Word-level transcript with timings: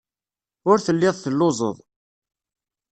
Ur 0.69 0.77
telliḍ 0.85 1.15
telluẓeḍ. 1.17 1.77